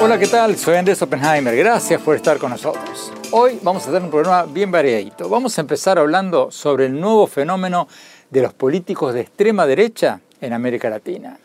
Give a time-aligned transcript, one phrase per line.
[0.00, 0.56] Hola, ¿qué tal?
[0.56, 1.56] Soy Andrés Oppenheimer.
[1.56, 3.12] Gracias por estar con nosotros.
[3.32, 5.28] Hoy vamos a tener un programa bien variadito.
[5.28, 7.88] Vamos a empezar hablando sobre el nuevo fenómeno
[8.30, 11.38] de los políticos de extrema derecha en América Latina.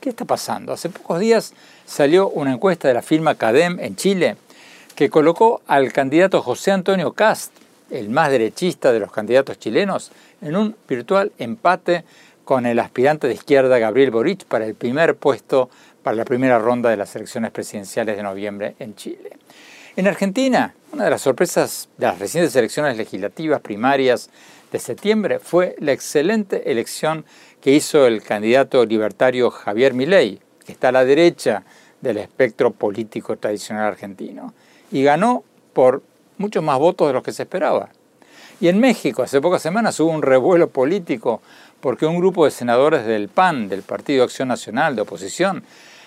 [0.00, 0.72] ¿Qué está pasando?
[0.72, 1.54] Hace pocos días
[1.86, 4.36] salió una encuesta de la firma CADEM en Chile
[4.96, 7.52] que colocó al candidato José Antonio Cast,
[7.92, 10.10] el más derechista de los candidatos chilenos,
[10.40, 12.04] en un virtual empate
[12.44, 15.70] con el aspirante de izquierda Gabriel Boric para el primer puesto
[16.02, 19.30] para la primera ronda de las elecciones presidenciales de noviembre en Chile.
[19.94, 24.30] En Argentina, una de las sorpresas de las recientes elecciones legislativas primarias
[24.72, 27.24] de septiembre fue la excelente elección
[27.60, 31.62] que hizo el candidato libertario Javier Milei, que está a la derecha
[32.00, 34.54] del espectro político tradicional argentino,
[34.90, 36.02] y ganó por
[36.42, 37.88] muchos más votos de los que se esperaba.
[38.60, 41.40] Y en México, hace pocas semanas hubo un revuelo político
[41.80, 45.64] porque un grupo de senadores del PAN, del Partido Acción Nacional de oposición,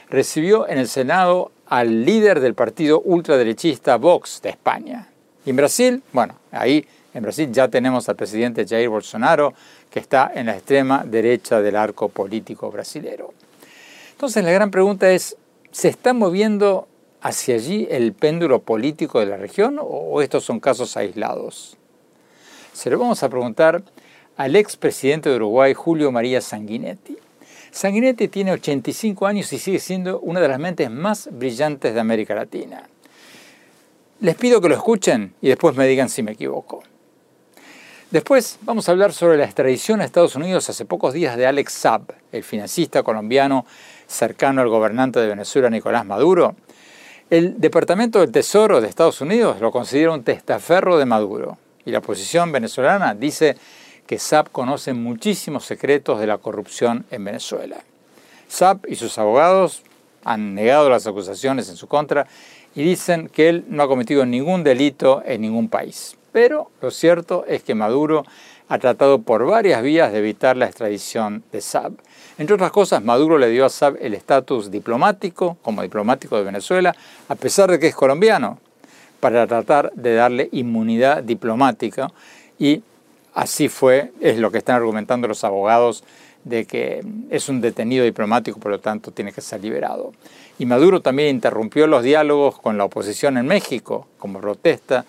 [0.09, 5.07] recibió en el Senado al líder del partido ultraderechista Vox de España.
[5.45, 9.53] Y en Brasil, bueno, ahí en Brasil ya tenemos al presidente Jair Bolsonaro,
[9.89, 13.33] que está en la extrema derecha del arco político brasilero.
[14.11, 15.35] Entonces la gran pregunta es,
[15.71, 16.87] ¿se está moviendo
[17.25, 21.75] hacia allí el péndulo político de la región o estos son casos aislados?
[22.71, 23.81] Se lo vamos a preguntar
[24.37, 27.17] al expresidente de Uruguay, Julio María Sanguinetti.
[27.71, 32.35] Sanguinetti tiene 85 años y sigue siendo una de las mentes más brillantes de América
[32.35, 32.87] Latina.
[34.19, 36.83] Les pido que lo escuchen y después me digan si me equivoco.
[38.11, 41.73] Después vamos a hablar sobre la extradición a Estados Unidos hace pocos días de Alex
[41.73, 43.65] Saab, el financista colombiano
[44.05, 46.55] cercano al gobernante de Venezuela, Nicolás Maduro.
[47.31, 51.97] El Departamento del Tesoro de Estados Unidos lo considera un testaferro de Maduro y la
[51.97, 53.57] oposición venezolana dice
[54.05, 57.77] que Saab conoce muchísimos secretos de la corrupción en Venezuela.
[58.47, 59.81] Saab y sus abogados
[60.23, 62.27] han negado las acusaciones en su contra
[62.75, 66.17] y dicen que él no ha cometido ningún delito en ningún país.
[66.31, 68.23] Pero lo cierto es que Maduro
[68.69, 71.93] ha tratado por varias vías de evitar la extradición de Saab.
[72.37, 76.95] Entre otras cosas, Maduro le dio a Saab el estatus diplomático, como diplomático de Venezuela,
[77.29, 78.59] a pesar de que es colombiano,
[79.19, 82.11] para tratar de darle inmunidad diplomática
[82.59, 82.83] y
[83.35, 86.05] Así fue, es lo que están argumentando los abogados
[86.45, 90.13] de que es un detenido diplomático, por lo tanto tiene que ser liberado.
[90.57, 95.03] Y Maduro también interrumpió los diálogos con la oposición en México como protesta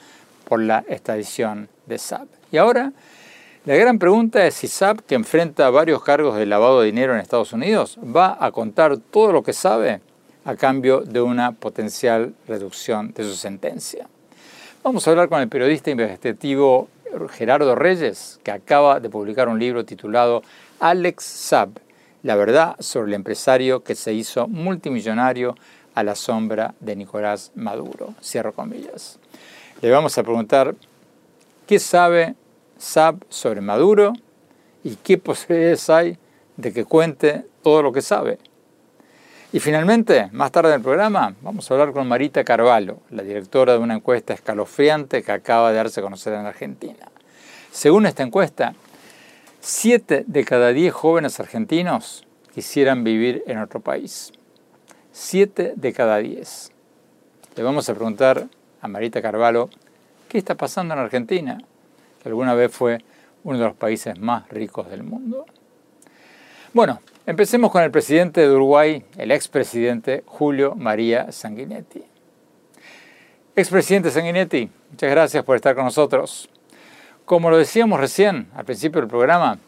[0.44, 2.26] por la extradición de Saab.
[2.50, 2.92] Y ahora,
[3.66, 7.21] la gran pregunta es si Saab, que enfrenta varios cargos de lavado de dinero en
[7.21, 10.00] Estados Unidos, va a contar todo lo que sabe
[10.44, 14.06] a cambio de una potencial reducción de su sentencia.
[14.84, 16.88] Vamos a hablar con el periodista investigativo
[17.31, 20.44] Gerardo Reyes, que acaba de publicar un libro titulado
[20.78, 21.71] Alex Saab,
[22.22, 25.56] la verdad sobre el empresario que se hizo multimillonario
[25.97, 28.15] a la sombra de Nicolás Maduro.
[28.22, 29.19] Cierro comillas.
[29.83, 30.77] Le vamos a preguntar
[31.66, 32.37] qué sabe
[32.78, 34.12] Saab sobre Maduro
[34.84, 36.19] y qué posibilidades hay
[36.56, 38.38] de que cuente todo lo que sabe.
[39.53, 43.75] Y finalmente, más tarde en el programa, vamos a hablar con Marita Carvalho, la directora
[43.75, 47.10] de una encuesta escalofriante que acaba de darse a conocer en Argentina.
[47.70, 48.75] Según esta encuesta,
[49.60, 54.32] 7 de cada 10 jóvenes argentinos quisieran vivir en otro país.
[55.12, 56.72] 7 de cada 10.
[57.56, 58.48] Le vamos a preguntar
[58.81, 59.70] a Marita Carvalho
[60.28, 61.59] qué está pasando en Argentina,
[62.26, 62.98] alguna vez fue
[63.44, 65.47] uno de los países más ricos del mundo.
[66.72, 72.04] Bueno, Empecemos con el presidente de Uruguay, el expresidente Julio María Sanguinetti.
[73.56, 76.48] Expresidente Sanguinetti, muchas gracias por estar con nosotros.
[77.24, 79.59] Como lo decíamos recién al principio del programa,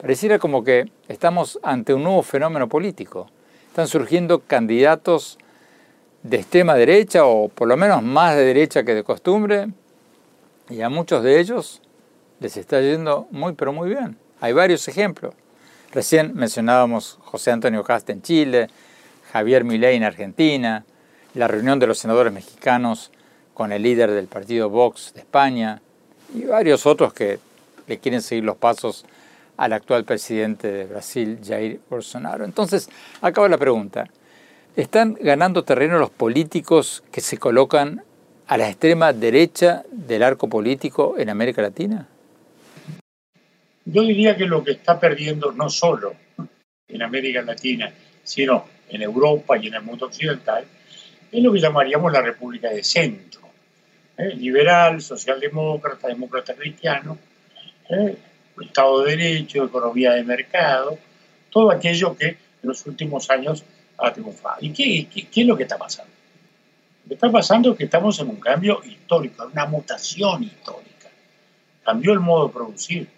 [0.00, 3.26] pareciera como que estamos ante un nuevo fenómeno político.
[3.66, 5.36] Están surgiendo candidatos
[6.22, 9.66] de extrema derecha o por lo menos más de derecha que de costumbre
[10.68, 11.82] y a muchos de ellos
[12.40, 14.16] les está yendo muy pero muy bien.
[14.40, 15.34] Hay varios ejemplos.
[15.92, 18.68] Recién mencionábamos José Antonio Cast en Chile,
[19.32, 20.84] Javier Milei en Argentina,
[21.34, 23.10] la reunión de los senadores mexicanos
[23.54, 25.82] con el líder del partido Vox de España
[26.34, 27.38] y varios otros que
[27.86, 29.04] le quieren seguir los pasos
[29.56, 32.44] al actual presidente de Brasil, Jair Bolsonaro.
[32.44, 32.88] Entonces,
[33.20, 34.08] acaba la pregunta.
[34.76, 38.02] ¿Están ganando terreno los políticos que se colocan
[38.46, 42.08] a la extrema derecha del arco político en América Latina?
[43.92, 46.14] Yo diría que lo que está perdiendo no solo
[46.86, 47.92] en América Latina,
[48.22, 50.64] sino en Europa y en el mundo occidental,
[51.32, 53.40] es lo que llamaríamos la República de Centro.
[54.16, 54.34] ¿eh?
[54.36, 57.18] Liberal, socialdemócrata, demócrata cristiano,
[57.88, 58.16] ¿eh?
[58.60, 60.98] Estado de Derecho, economía de mercado,
[61.50, 63.64] todo aquello que en los últimos años
[63.98, 64.58] ha triunfado.
[64.60, 66.12] ¿Y qué, qué es lo que está pasando?
[67.04, 71.08] Lo que está pasando es que estamos en un cambio histórico, en una mutación histórica.
[71.82, 73.08] Cambió el modo de producir,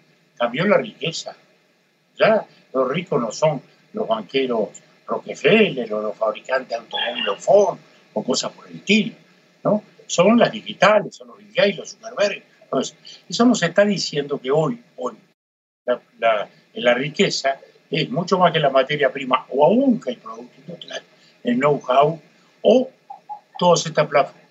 [0.43, 1.35] cambió la riqueza.
[2.17, 3.61] Ya los ricos no son
[3.93, 4.69] los banqueros
[5.07, 7.77] Rockefeller o los fabricantes de automóviles Ford
[8.13, 9.15] o cosas por el estilo,
[9.63, 9.83] ¿no?
[10.05, 12.43] Son las digitales, son los Bill Gates, los Zuckerberg.
[12.63, 12.95] Entonces,
[13.29, 15.13] eso nos está diciendo que hoy, hoy,
[15.85, 17.59] la, la, riqueza
[17.89, 21.03] es mucho más que la materia prima o aún que el producto industrial,
[21.43, 22.19] el know-how
[22.61, 22.89] o
[23.57, 24.07] todas estas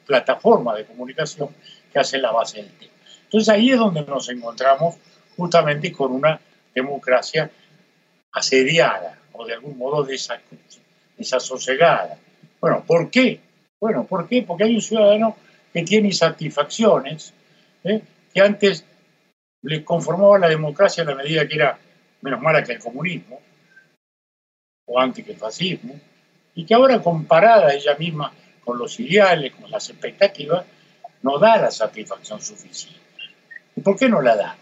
[0.06, 1.49] plataformas de comunicación
[1.93, 2.93] que hacen la base del tema.
[3.25, 4.97] Entonces ahí es donde nos encontramos
[5.43, 6.39] justamente con una
[6.73, 7.50] democracia
[8.31, 10.06] asediada o de algún modo
[11.17, 12.17] desasosegada.
[12.61, 13.41] Bueno, ¿por qué?
[13.81, 14.43] Bueno, ¿por qué?
[14.43, 15.35] Porque hay un ciudadano
[15.73, 17.35] que tiene insatisfacciones,
[17.83, 18.03] ¿eh?
[18.33, 18.85] que antes
[19.62, 21.77] le conformaba la democracia en la medida que era
[22.21, 23.41] menos mala que el comunismo,
[24.87, 25.99] o antes que el fascismo,
[26.55, 28.33] y que ahora comparada ella misma
[28.65, 30.65] con los ideales, con las expectativas,
[31.23, 33.00] no da la satisfacción suficiente.
[33.75, 34.56] ¿Y por qué no la da?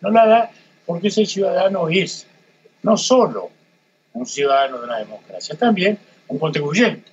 [0.00, 0.50] No la da
[0.84, 2.26] porque ese ciudadano es
[2.82, 3.50] no solo
[4.12, 5.98] un ciudadano de una democracia, también
[6.28, 7.10] un contribuyente,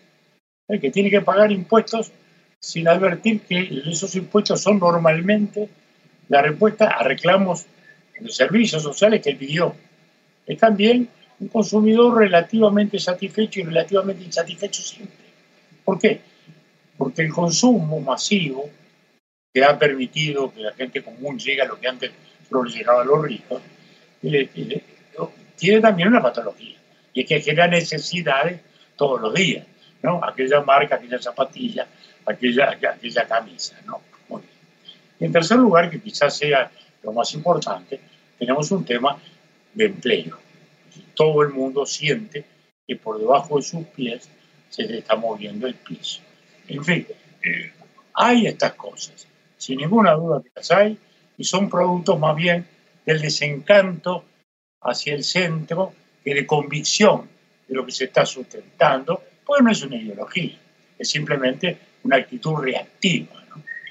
[0.68, 2.12] el que tiene que pagar impuestos
[2.60, 5.68] sin advertir que esos impuestos son normalmente
[6.30, 7.66] la respuesta a reclamos
[8.20, 9.76] de servicios sociales que pidió.
[10.48, 11.10] Es también
[11.40, 15.26] un consumidor relativamente satisfecho y relativamente insatisfecho siempre.
[15.84, 16.22] ¿Por qué?
[16.98, 18.70] Porque el consumo masivo
[19.54, 22.12] que ha permitido que la gente común llegue a lo que antes
[22.62, 23.62] llegaba a los ricos,
[24.22, 26.78] tiene también una patología,
[27.14, 28.62] y es que genera necesidades
[28.96, 29.66] todos los días,
[30.02, 30.24] ¿no?
[30.24, 31.88] Aquella marca, aquella zapatilla,
[32.26, 34.02] aquella, aquella camisa, ¿no?
[34.30, 34.54] Muy bien.
[35.20, 36.72] Y en tercer lugar, que quizás sea
[37.02, 38.00] lo más importante,
[38.38, 39.18] tenemos un tema
[39.74, 40.40] de empleo.
[41.16, 42.46] Todo el mundo siente
[42.88, 44.30] que por debajo de sus pies
[44.70, 46.22] se le está moviendo el piso.
[46.68, 47.08] En fin,
[47.44, 47.72] eh,
[48.14, 49.28] hay estas cosas,
[49.58, 50.98] sin ninguna duda que las hay,
[51.38, 52.66] y son productos más bien
[53.06, 54.24] del desencanto
[54.82, 55.94] hacia el centro
[56.24, 57.30] que de convicción
[57.68, 60.58] de lo que se está sustentando, pues no es una ideología,
[60.98, 63.44] es simplemente una actitud reactiva,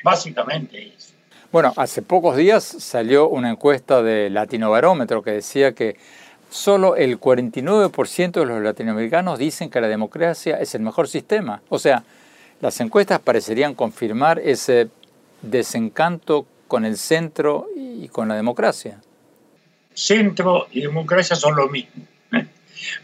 [0.02, 1.14] básicamente es.
[1.50, 5.96] Bueno, hace pocos días salió una encuesta de Latino Barómetro que decía que
[6.48, 11.60] solo el 49% de los latinoamericanos dicen que la democracia es el mejor sistema.
[11.68, 12.04] O sea,
[12.60, 14.88] las encuestas parecerían confirmar ese
[15.42, 18.98] desencanto con el centro y con la democracia.
[19.92, 22.02] Centro y democracia son lo mismo,
[22.32, 22.46] ¿eh?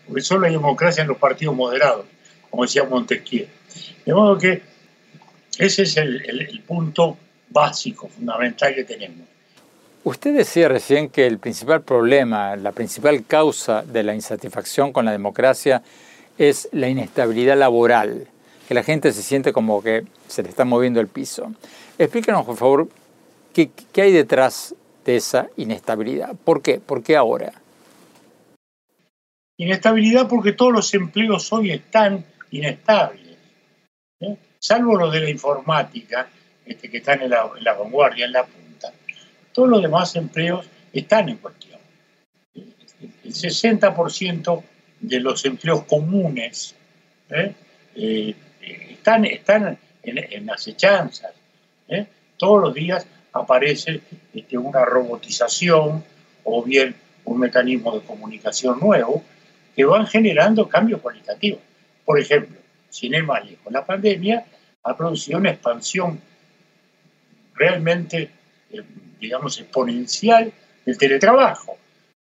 [0.07, 2.07] porque solo hay democracia en los partidos moderados,
[2.49, 3.47] como decía Montesquieu.
[4.07, 4.63] De modo que
[5.59, 7.19] ese es el, punto
[7.51, 9.29] básico, fundamental que tenemos.
[10.03, 15.13] Usted decía recién que el principal problema, la principal causa de la insatisfacción con la
[15.13, 15.83] democracia
[16.39, 18.29] es la inestabilidad laboral,
[18.67, 21.53] que la gente se siente como que se le está moviendo el piso.
[21.99, 22.89] Explícanos, por favor,
[23.67, 24.75] qué, hay detrás
[25.05, 26.37] de esa inestabilidad.
[26.45, 26.81] ¿Por qué?
[26.81, 27.53] ¿Por qué ahora?
[29.57, 33.37] Inestabilidad porque todos los empleos hoy están inestables.
[34.21, 34.37] ¿eh?
[34.59, 36.29] salvo los de la informática,
[36.65, 38.93] este, que están en la, vanguardia, en la punta.
[39.53, 41.79] Todos los demás empleos están en cuestión.
[42.55, 44.63] El 60%
[45.01, 46.75] de los empleos comunes
[47.31, 47.55] ¿eh?
[47.95, 48.35] Eh,
[48.91, 51.33] están, están en, acechanzas.
[52.37, 54.01] Todos los días aparece
[54.35, 56.05] este, una robotización
[56.45, 56.95] o bien
[57.25, 59.23] un mecanismo de comunicación nuevo
[59.77, 61.61] que van generando cambios cualitativos.
[62.05, 62.59] Por ejemplo,
[63.25, 64.45] más lejos, la pandemia
[64.83, 66.21] ha producido una expansión
[67.55, 68.31] realmente,
[68.73, 68.83] eh,
[69.21, 70.53] digamos, exponencial
[70.85, 71.77] del teletrabajo.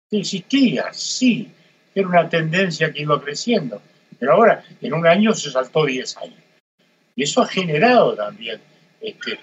[0.09, 1.51] Existía, sí,
[1.93, 3.81] era una tendencia que iba creciendo,
[4.19, 6.39] pero ahora en un año se saltó 10 años.
[7.15, 8.59] Y eso ha generado también
[9.01, 9.39] este,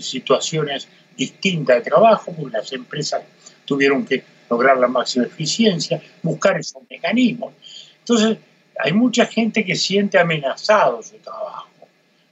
[0.00, 3.22] situaciones distintas de trabajo, porque las empresas
[3.64, 7.52] tuvieron que lograr la máxima eficiencia, buscar esos mecanismos.
[7.98, 8.38] Entonces,
[8.78, 11.68] hay mucha gente que siente amenazado su trabajo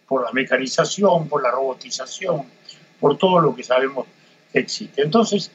[0.07, 2.45] por la mecanización, por la robotización,
[2.99, 4.07] por todo lo que sabemos
[4.53, 5.03] que existe.
[5.03, 5.51] Entonces,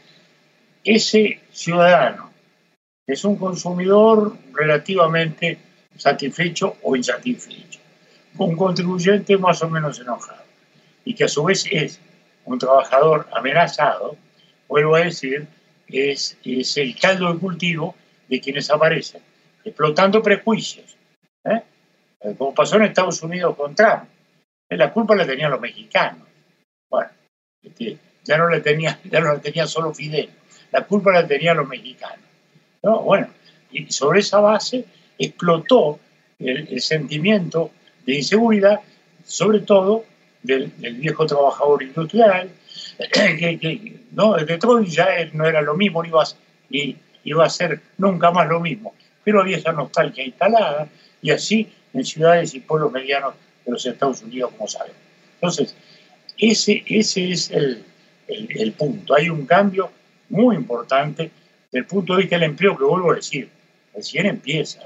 [0.84, 2.32] ese ciudadano
[3.08, 5.58] es un consumidor relativamente
[5.98, 7.80] satisfecho o insatisfecho,
[8.38, 10.43] un contribuyente más o menos enojado,
[11.06, 12.00] y que a su vez es
[12.46, 14.16] un trabajador amenazado,
[14.68, 15.48] vuelvo a decir,
[15.88, 17.96] es, es el caldo de cultivo
[18.28, 19.22] de quienes aparecen,
[19.64, 20.98] explotando prejuicios.
[21.46, 21.62] ¿eh?
[22.38, 24.04] Como pasó en Estados Unidos con Trump.
[24.70, 24.78] ¿eh?
[24.78, 26.28] La culpa la tenían los mexicanos.
[26.90, 27.10] Bueno,
[27.62, 30.30] este, ya, no la tenía, ya no la tenía solo Fidel,
[30.72, 32.26] la culpa la tenían los mexicanos.
[32.82, 33.02] ¿no?
[33.02, 33.28] Bueno,
[33.72, 34.86] y sobre esa base
[35.18, 36.00] explotó
[36.40, 37.72] el, sentimiento
[38.06, 38.80] de inseguridad,
[39.24, 40.06] sobre todo
[40.44, 42.50] del, viejo trabajador industrial,
[43.14, 46.28] que, no, Detroit ya no era lo mismo, iba a,
[47.24, 50.88] iba a ser nunca más lo mismo, pero había esa nostalgia instalada,
[51.22, 53.34] y así en ciudades y pueblos medianos
[53.66, 54.94] de los Estados Unidos, como saben.
[55.36, 55.76] Entonces,
[56.38, 57.84] ese, ese es el,
[58.28, 59.16] el, punto.
[59.16, 59.92] Hay un cambio
[60.30, 61.32] muy importante
[61.72, 63.50] del punto de vista del empleo, que vuelvo a decir,
[63.94, 64.80] recién empieza.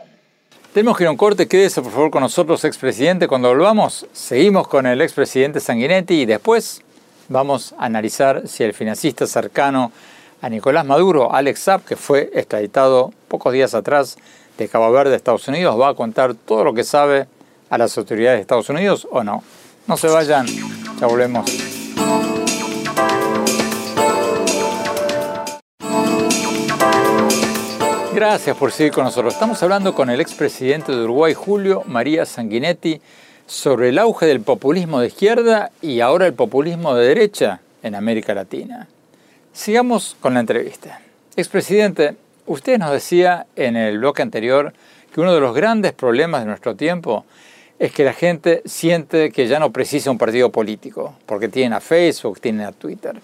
[0.77, 3.27] Tenemos que ir a un corte, quédese por favor con nosotros, expresidente.
[3.27, 6.83] Cuando volvamos, seguimos con el expresidente Sanguinetti y después
[7.29, 9.91] vamos a analizar si el financista cercano
[10.39, 14.17] a Nicolás Maduro, Alex Saab, que fue extraditado pocos días atrás
[14.59, 17.25] de Cabo Verde, Estados Unidos, va a contar todo lo que sabe
[17.71, 19.43] a las autoridades de Estados Unidos o no.
[19.87, 20.45] No se vayan,
[20.99, 21.76] ya volvemos.
[28.17, 29.35] Gracias por seguir con nosotros.
[29.35, 32.99] Estamos hablando con el expresidente de Uruguay, Julio María Sanguinetti,
[33.45, 38.33] sobre el auge del populismo de izquierda y ahora el populismo de derecha en América
[38.33, 38.87] Latina.
[39.53, 40.99] Sigamos con la entrevista.
[41.35, 42.15] Expresidente,
[42.47, 44.73] usted nos decía en el bloque anterior
[45.13, 47.23] que uno de los grandes problemas de nuestro tiempo
[47.77, 51.81] es que la gente siente que ya no precisa un partido político, porque tienen a
[51.81, 53.21] Facebook, tienen a Twitter.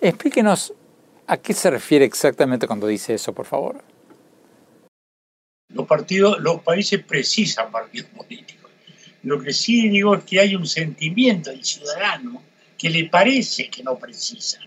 [0.00, 0.74] Explíquenos
[1.26, 3.91] a qué se refiere exactamente cuando dice eso, por favor.
[5.74, 8.70] Los partidos, los países precisan partidos políticos.
[9.22, 12.42] Lo que sí digo es que hay un sentimiento del ciudadano
[12.76, 14.58] que le parece que no precisa.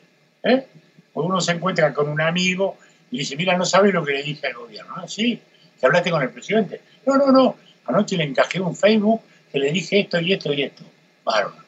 [0.43, 0.65] ¿eh?
[1.13, 2.77] Uno se encuentra con un amigo
[3.11, 4.93] y dice, mira, no sabe lo que le dije al gobierno.
[4.95, 5.39] ¿Ah, sí,
[5.79, 6.81] que hablaste con el presidente.
[7.05, 7.57] No, no, no.
[7.85, 9.21] Anoche le encajé un Facebook
[9.51, 10.83] que le dije esto y esto y esto.
[11.23, 11.63] Bárbaro.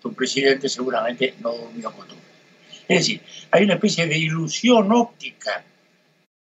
[0.00, 2.14] Tu presidente seguramente no durmió con tú.
[2.88, 3.20] Es decir,
[3.50, 5.64] hay una especie de ilusión óptica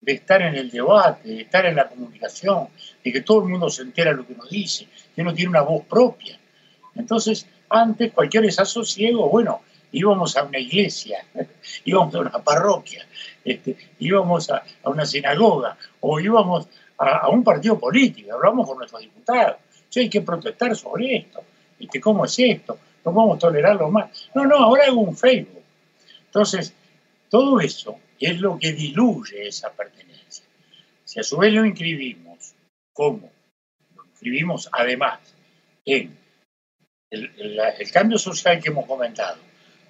[0.01, 2.69] de estar en el debate, de estar en la comunicación,
[3.03, 5.61] de que todo el mundo se entera lo que uno dice, que uno tiene una
[5.61, 6.39] voz propia.
[6.95, 11.23] Entonces, antes cualquier desasosiego, bueno, íbamos a una iglesia,
[11.85, 13.05] íbamos a una parroquia,
[13.45, 16.67] este, íbamos a, una sinagoga o íbamos
[16.97, 19.57] a, un partido político, hablamos con nuestros diputados.
[19.95, 21.43] hay que protestar sobre esto.
[21.79, 22.77] Este, ¿Cómo es esto?
[23.05, 24.29] No podemos tolerarlo más.
[24.33, 25.61] No, no, ahora hago un Facebook.
[26.25, 26.73] Entonces,
[27.29, 30.45] todo eso es lo que diluye esa pertenencia.
[31.03, 32.53] Si a su vez lo inscribimos,
[32.93, 33.31] ¿cómo?
[33.95, 35.19] Lo inscribimos además
[35.85, 36.17] en
[37.09, 39.37] el, cambio social que hemos comentado,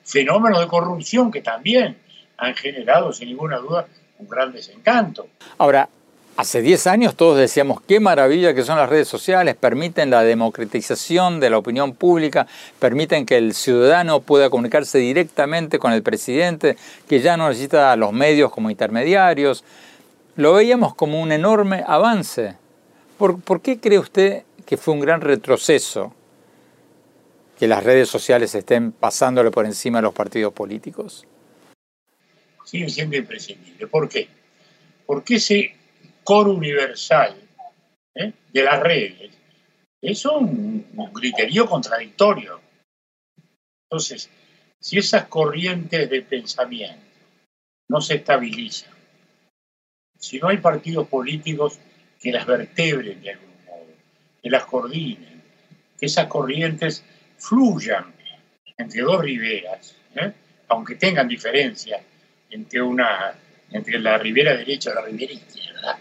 [0.03, 1.97] fenómenos de corrupción que también
[2.37, 5.27] han generado, sin ninguna duda, un gran desencanto.
[5.57, 5.87] Ahora,
[6.41, 11.39] Hace 10 años todos decíamos qué maravilla que son las redes sociales, permiten la democratización
[11.39, 12.47] de la opinión pública,
[12.79, 17.95] permiten que el ciudadano pueda comunicarse directamente con el presidente, que ya no necesita a
[17.95, 19.63] los medios como intermediarios.
[20.35, 22.55] Lo veíamos como un enorme avance.
[23.19, 26.11] ¿Por, ¿Por, qué cree usted que fue un gran retroceso
[27.59, 31.27] que las redes sociales estén pasándole por encima a los partidos políticos?
[32.65, 33.85] Sigue siendo imprescindible.
[33.85, 34.27] ¿Por qué?
[36.23, 37.35] Coro universal
[38.15, 38.33] ¿eh?
[38.51, 39.31] de las redes
[40.01, 42.59] es un, criterio contradictorio.
[43.83, 44.29] Entonces,
[44.79, 46.97] si esas corrientes de pensamiento
[47.89, 48.91] no se estabilizan,
[50.17, 51.79] si no hay partidos políticos
[52.19, 53.87] que las vertebren de algún modo,
[54.41, 55.43] que las coordinen,
[55.99, 57.03] que esas corrientes
[57.37, 58.13] fluyan
[58.77, 60.31] entre dos riberas, ¿eh?
[60.69, 62.01] aunque tengan diferencias
[62.49, 63.35] entre, una,
[63.69, 65.99] entre la ribera derecha y la ribera izquierda,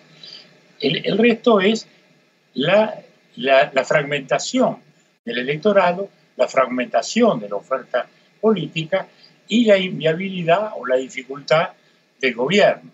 [0.80, 1.87] el, resto es
[2.54, 3.02] la,
[3.84, 4.78] fragmentación
[5.25, 8.06] del electorado, la fragmentación de la oferta
[8.40, 9.06] política
[9.49, 11.70] y la inviabilidad o la dificultad
[12.20, 12.90] del gobierno.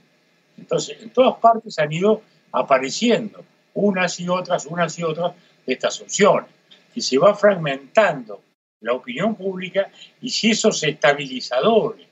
[0.58, 5.32] Entonces, en todas partes han ido apareciendo unas y otras, unas y otras
[5.66, 6.48] de estas opciones,
[6.94, 8.40] que se va fragmentando
[8.80, 9.90] la opinión pública
[10.20, 12.06] y si esos estabilizadores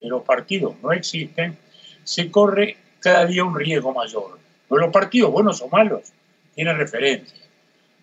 [0.00, 1.56] de los partidos no existen,
[2.04, 4.45] se corre cada día un riesgo mayor.
[4.68, 6.12] Pero los partidos, buenos o malos,
[6.54, 7.40] tienen referencias,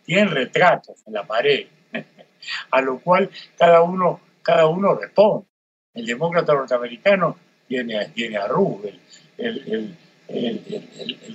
[0.05, 1.67] tienen retratos en la pared,
[2.72, 5.48] a lo cual cada uno, cada uno responde.
[5.93, 9.00] El demócrata norteamericano tiene, tiene a Rubel,
[9.38, 9.98] el,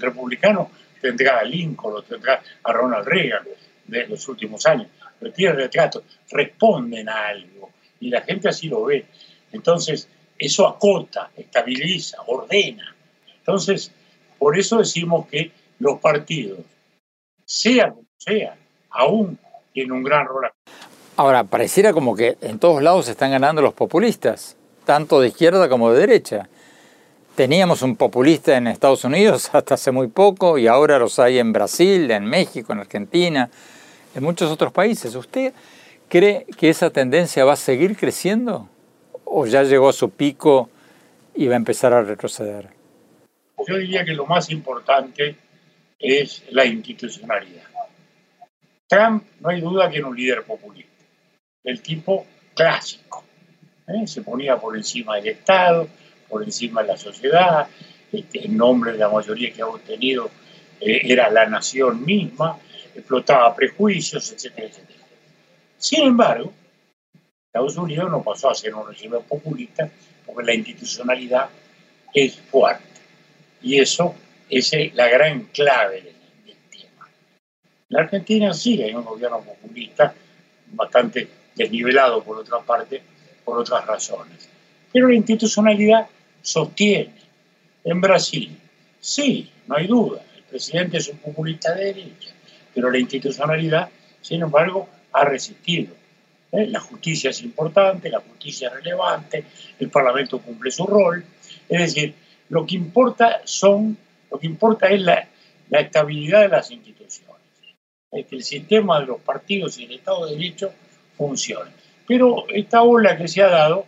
[0.01, 0.71] republicano
[1.01, 3.45] tendrá a Lincoln, tendrá a Ronald Reagan
[3.87, 7.71] de los últimos años, pero tiene retratos, responden a algo
[8.01, 9.07] y la gente así lo ve.
[9.53, 10.09] Entonces,
[10.39, 12.95] eso acota, estabiliza, ordena.
[13.39, 13.93] Entonces,
[14.38, 16.61] por eso decimos que los partidos,
[17.45, 18.57] sea como sea,
[18.90, 19.38] aún
[19.73, 20.50] tienen un gran rol.
[21.16, 25.90] Ahora, pareciera como que en todos lados están ganando los populistas, tanto de izquierda como
[25.90, 26.49] de derecha.
[27.35, 31.52] Teníamos un populista en Estados Unidos hasta hace muy poco y ahora los hay en
[31.52, 33.50] Brasil, en México, en Argentina,
[34.14, 35.14] en muchos otros países.
[35.14, 35.52] ¿Usted
[36.09, 38.68] cree que esa tendencia va a seguir creciendo
[39.25, 40.71] o ya llegó a su pico
[41.35, 42.78] y va a empezar a retroceder?
[43.67, 45.37] Yo diría que lo más importante
[45.99, 47.65] es la institucionalidad.
[48.87, 51.05] Trump no hay duda que era un líder populista,
[51.65, 53.25] el tipo clásico.
[53.87, 54.07] ¿eh?
[54.07, 55.88] Se ponía por encima del Estado,
[56.29, 57.69] por encima de la sociedad,
[58.12, 60.31] este, en nombre de la mayoría que ha obtenido
[60.81, 62.59] eh, era la nación misma,
[62.95, 64.99] explotaba prejuicios, etcétera, etcétera.
[65.77, 66.53] Sin embargo,
[67.47, 69.88] Estados Unidos no pasó a ser un régimen populista
[70.25, 71.49] porque la institucionalidad
[72.15, 72.88] es fuerte.
[73.62, 74.15] Y eso
[74.49, 76.15] es la gran clave del,
[76.71, 77.09] tema.
[77.88, 80.15] La Argentina sí hay un gobierno populista,
[80.73, 83.03] bastante desnivelado por otra parte,
[83.45, 84.49] por otras razones.
[84.93, 86.07] Pero la institucionalidad
[86.43, 87.12] sostiene.
[87.85, 88.57] En Brasil,
[89.00, 92.31] sí, no hay duda, el presidente es un populista de derecha,
[92.75, 93.88] pero la institucionalidad,
[94.21, 95.95] sin embargo, ha resistido.
[96.53, 96.67] ¿Eh?
[96.67, 99.45] La justicia es importante, la justicia es relevante,
[99.79, 101.25] el Parlamento cumple su rol.
[101.69, 102.15] Es decir,
[102.49, 103.97] lo que importa son,
[104.31, 105.28] lo que importa es la,
[105.71, 107.43] estabilidad de las instituciones,
[108.11, 110.73] es que el sistema de los partidos y el Estado de Derecho
[111.17, 111.71] funcione.
[112.07, 113.85] Pero esta ola que se ha dado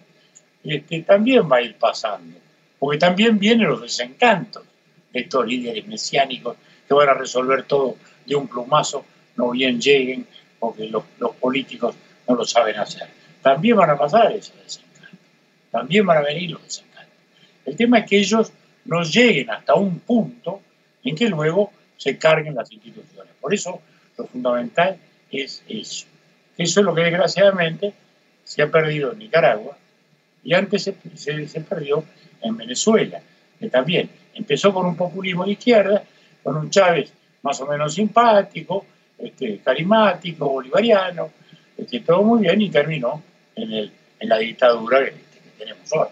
[0.63, 2.39] este, también va a ir pasando
[2.81, 4.65] porque también vienen los desencantos
[5.13, 6.57] de estos líderes mesiánicos
[6.89, 9.05] que van a resolver todo de un plumazo,
[9.37, 10.27] no bien lleguen,
[10.59, 11.05] porque los,
[11.39, 11.95] políticos
[12.27, 13.09] no lo saben hacer.
[13.43, 15.19] También van a pasar esos desencantos,
[15.71, 16.90] también van a venir los desencantos.
[17.71, 18.53] El tema es que ellos
[18.85, 20.61] no lleguen hasta un punto
[21.05, 23.33] en que luego se carguen las instituciones.
[23.41, 23.81] Por eso
[24.19, 24.97] lo fundamental
[25.31, 26.07] es eso.
[26.59, 27.95] Eso es lo que desgraciadamente
[28.43, 29.79] se ha perdido en Nicaragua
[30.43, 30.97] y antes se,
[31.47, 32.05] se perdió
[32.43, 33.21] en Venezuela,
[33.61, 36.03] que también empezó con un populismo de izquierda,
[36.43, 38.85] con un Chávez más o menos simpático,
[39.17, 41.31] este, carismático, bolivariano,
[41.79, 43.23] este, todo muy bien y terminó
[43.55, 45.15] en, la dictadura que,
[45.57, 46.09] tenemos hoy.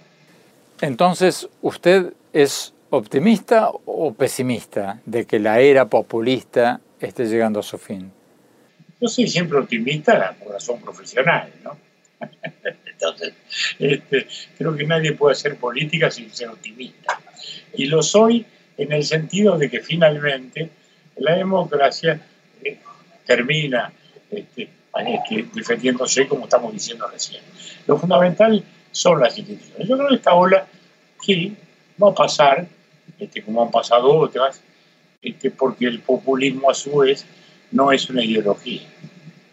[0.81, 7.79] Entonces, ¿usted es optimista o pesimista de que la era populista esté llegando a su
[7.79, 8.11] fin?
[9.01, 11.77] Yo soy siempre optimista por razón profesional, ¿no?
[12.87, 13.33] Entonces,
[13.79, 17.21] este, creo que nadie puede hacer política sin ser optimista.
[17.75, 18.45] Y lo soy
[18.77, 20.71] en el sentido de que finalmente
[21.17, 22.21] la democracia
[22.65, 22.79] eh,
[23.25, 23.93] termina
[24.31, 24.69] este,
[25.55, 27.43] defendiéndose como estamos diciendo recién.
[27.87, 28.65] Lo fundamental
[28.99, 29.89] son las instituciones.
[29.89, 30.67] Yo creo que esta ola,
[31.21, 31.57] sí,
[32.03, 32.67] va a pasar,
[33.19, 34.61] este, como han pasado otras,
[35.23, 37.25] este, porque el populismo a su vez
[37.71, 38.83] no es una ideología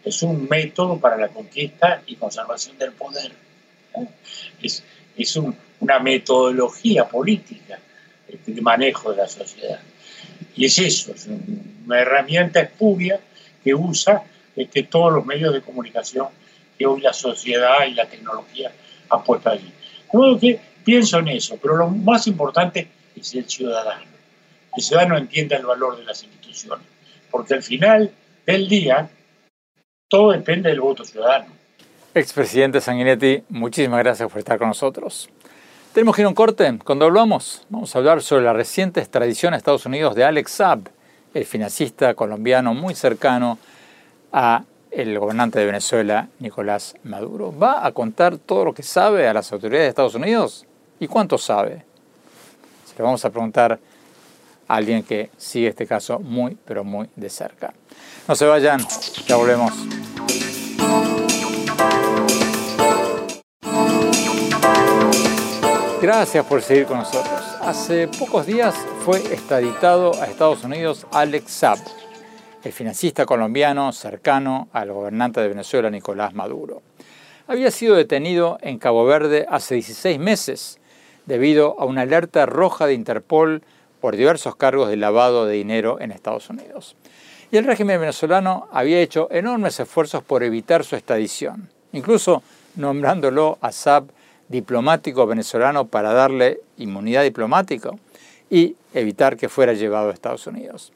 [0.06, 3.32] es un método para la conquista y conservación del poder.
[4.62, 4.84] Es,
[5.16, 5.36] es
[5.80, 7.80] una metodología política
[8.28, 9.80] este, de manejo de la sociedad.
[10.54, 11.28] Y es eso, es
[11.84, 13.18] una herramienta espuria
[13.64, 14.22] que usa
[14.54, 16.28] este, todos los medios de comunicación
[16.78, 18.70] que hoy la sociedad y la tecnología
[19.10, 19.72] han puesto allí.
[20.12, 24.04] Luego que pienso en eso, pero lo más importante es el ciudadano.
[24.76, 26.86] El ciudadano entiende el valor de las instituciones,
[27.30, 28.10] porque al final
[28.46, 29.10] del día
[30.08, 31.46] todo depende del voto ciudadano.
[32.14, 35.28] Expresidente Sanguinetti, muchísimas gracias por estar con nosotros.
[35.92, 36.78] Tenemos que ir a un corte.
[36.84, 40.90] Cuando hablamos, vamos a hablar sobre la reciente extradición a Estados Unidos de Alex Saab,
[41.34, 43.58] el financista colombiano muy cercano
[44.32, 47.56] a el gobernante de Venezuela, Nicolás Maduro.
[47.56, 50.66] ¿Va a contar todo lo que sabe a las autoridades de Estados Unidos?
[50.98, 51.84] ¿Y cuánto sabe?
[52.84, 53.78] Se lo vamos a preguntar
[54.68, 57.74] a alguien que sigue este caso muy, pero muy de cerca.
[58.26, 58.80] No se vayan,
[59.26, 59.72] ya volvemos.
[66.00, 67.40] Gracias por seguir con nosotros.
[67.62, 71.78] Hace pocos días fue extraditado a Estados Unidos Alex Saab,
[72.66, 76.82] el financista colombiano cercano al gobernante de Venezuela Nicolás Maduro.
[77.46, 80.80] Había sido detenido en Cabo Verde hace 16 meses
[81.26, 83.62] debido a una alerta roja de Interpol
[84.00, 86.96] por diversos cargos de lavado de dinero en Estados Unidos
[87.50, 92.42] y el régimen venezolano había hecho enormes esfuerzos por evitar su extradición, incluso
[92.74, 94.06] nombrándolo a Saab
[94.48, 97.90] diplomático venezolano para darle inmunidad diplomática
[98.50, 100.92] y evitar que fuera llevado a Estados Unidos.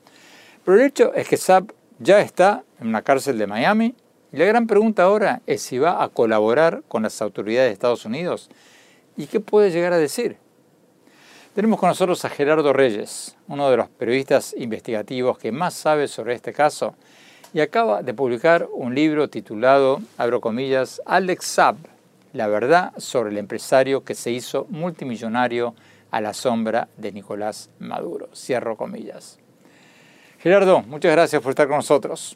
[0.70, 3.96] Pero el hecho es que Saab ya está en una cárcel de Miami
[4.32, 8.04] y la gran pregunta ahora es si va a colaborar con las autoridades de Estados
[8.04, 8.48] Unidos
[9.16, 10.36] y qué puede llegar a decir.
[11.56, 16.34] Tenemos con nosotros a Gerardo Reyes, uno de los periodistas investigativos que más sabe sobre
[16.34, 16.94] este caso
[17.52, 21.78] y acaba de publicar un libro titulado, abro comillas, Alex Saab,
[22.32, 25.74] la verdad sobre el empresario que se hizo multimillonario
[26.12, 28.28] a la sombra de Nicolás Maduro.
[28.36, 29.39] Cierro comillas.
[30.42, 32.34] Gerardo, muchas gracias por estar con nosotros.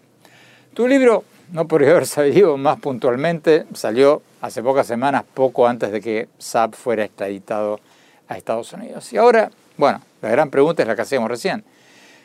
[0.75, 6.03] Tu libro, no podría haber salido más puntualmente, salió hace pocas semanas, poco antes de
[6.03, 7.81] que Saab fuera extraditado
[8.29, 9.11] a Estados Unidos.
[9.15, 11.65] Y ahora, bueno, la gran pregunta es la que hacíamos recién.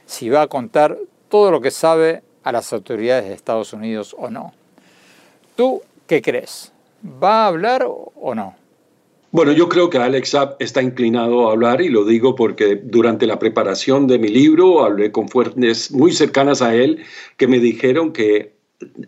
[0.05, 0.97] Si va a contar
[1.29, 4.53] todo lo que sabe a las autoridades de Estados Unidos o no.
[5.55, 6.73] ¿Tú qué crees?
[7.23, 8.58] ¿Va a hablar o no?
[9.31, 13.27] Bueno, yo creo que Alex Saab está inclinado a hablar y lo digo porque durante
[13.27, 17.03] la preparación de mi libro hablé con fuentes muy cercanas a él
[17.37, 18.57] que me dijeron que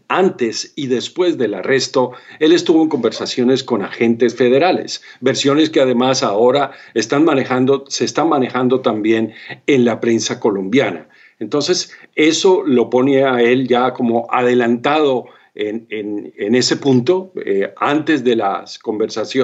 [0.10, 6.22] antes y después del arresto, él estuvo en conversaciones con agentes federales, versiones que además
[6.22, 9.34] ahora están manejando, se están manejando también
[9.66, 11.08] en la prensa colombiana.
[11.40, 18.36] Entonces, eso lo pone a él ya como adelantado en, ese punto, eh, antes de
[18.36, 18.80] las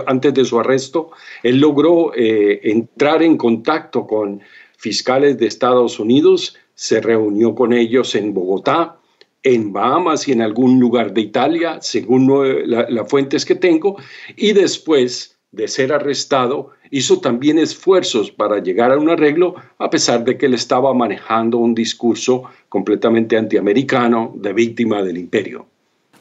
[0.05, 1.11] antes de su arresto,
[1.43, 4.41] él logró eh, entrar en contacto con
[4.77, 8.97] fiscales de Estados Unidos, se reunió con ellos en Bogotá,
[9.43, 12.27] en Bahamas y en algún lugar de Italia, según
[12.65, 13.97] las fuentes que tengo,
[14.35, 20.23] y después de ser arrestado, hizo también esfuerzos para llegar a un arreglo, a pesar
[20.23, 25.65] de que él estaba manejando un discurso completamente antiamericano de víctima del imperio.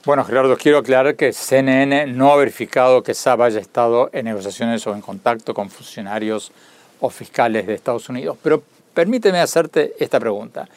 [0.07, 4.87] Bueno, Gerardo, quiero aclarar que CNN no ha verificado que Saab haya estado en negociaciones
[4.87, 6.53] o en contacto con funcionarios
[7.01, 8.63] o fiscales de Estados Unidos, pero
[8.95, 10.69] permíteme hacerte esta pregunta.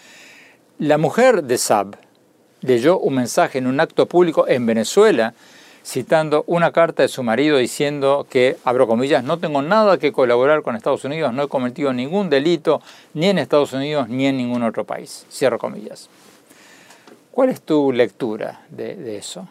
[0.79, 1.95] La mujer de Saab,
[2.61, 5.35] leyó un mensaje en un acto público en Venezuela
[5.85, 10.63] citando una carta de su marido diciendo que, abro comillas, no tengo nada que colaborar
[10.63, 12.81] con Estados Unidos, no he cometido ningún delito
[13.13, 15.27] ni en Estados Unidos ni en ningún otro país.
[15.29, 16.09] Cierro comillas.
[17.39, 19.47] ¿Cuál es tu lectura de, eso?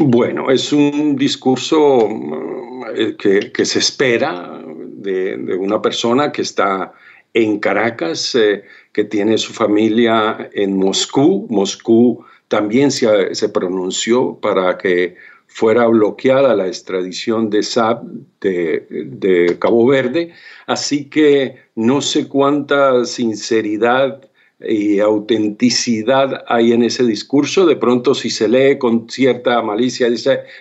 [0.00, 6.92] Bueno, es un discurso mm, que, se espera de, una persona que está
[7.32, 11.46] en Caracas, eh, que tiene su familia en Moscú.
[11.48, 15.14] Moscú también se, pronunció para que
[15.46, 18.02] fuera bloqueada la extradición de Saab
[18.40, 20.32] de, Cabo Verde,
[20.66, 24.27] así que no sé cuánta sinceridad
[24.60, 27.66] y autenticidad hay en ese discurso.
[27.66, 30.08] De pronto, si se lee con cierta malicia,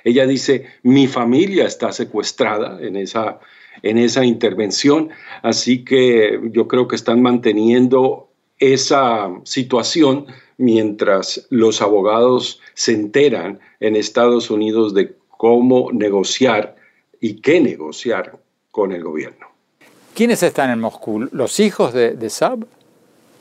[0.03, 3.39] ella dice, mi familia está secuestrada en esa,
[3.81, 5.10] en esa intervención.
[5.41, 8.29] Así que yo creo que están manteniendo
[8.60, 16.75] esa situación mientras los abogados se enteran en Estados Unidos de cómo negociar
[17.19, 18.39] y qué negociar
[18.71, 19.47] con el gobierno.
[20.15, 21.29] ¿Quiénes están en Moscú?
[21.31, 22.65] ¿Los hijos de, de Saab?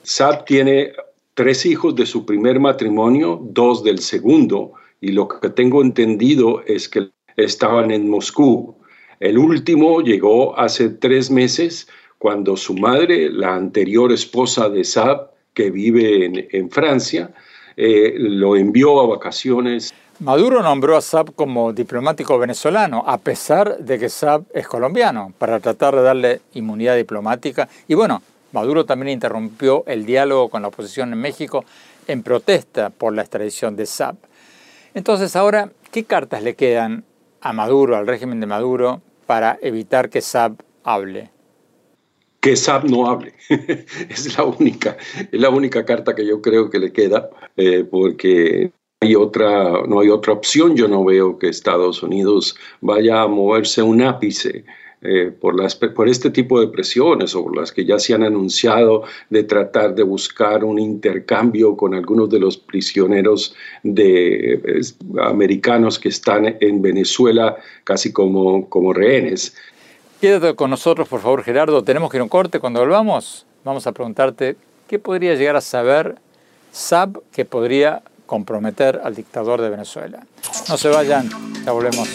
[0.06, 0.92] Saab tiene
[1.34, 6.88] tres hijos de su primer matrimonio, dos del segundo, y lo que tengo entendido es
[6.88, 8.76] que estaban en Moscú.
[9.18, 11.88] El último llegó hace tres meses
[12.18, 17.34] cuando su madre, la anterior esposa de Saab, que vive en, Francia,
[17.76, 19.92] eh, lo envió a vacaciones.
[20.20, 25.58] Maduro nombró a Saab como diplomático venezolano, a pesar de que Saab es colombiano, para
[25.58, 27.68] tratar de darle inmunidad diplomática.
[27.88, 28.22] Y bueno,
[28.56, 31.66] Maduro también interrumpió el diálogo con la oposición en México
[32.08, 34.16] en protesta por la extradición de Saab.
[34.94, 37.04] Entonces ahora, ¿qué cartas le quedan
[37.42, 41.30] a Maduro, al régimen de Maduro, para evitar que Saab hable?
[42.40, 43.34] que Saab no hable.
[44.08, 44.96] es la única,
[45.30, 48.70] es la única carta que yo creo que le queda, eh, porque
[49.02, 50.76] no hay otra opción.
[50.76, 54.64] Yo no veo que Estados Unidos vaya a moverse un ápice.
[55.02, 59.44] Eh, por, este tipo de presiones o por las que ya se han anunciado de
[59.44, 64.80] tratar de buscar un intercambio con algunos de los prisioneros de,
[65.22, 69.54] americanos que están en Venezuela casi como, como rehenes.
[70.20, 71.84] Quédate con nosotros, por favor, Gerardo.
[71.84, 72.58] Tenemos que ir a un corte.
[72.58, 74.56] Cuando volvamos, vamos a preguntarte
[74.88, 76.16] qué podría llegar a saber
[76.72, 80.26] SAB que podría comprometer al dictador de Venezuela.
[80.70, 81.28] No se vayan,
[81.64, 82.08] ya volvemos.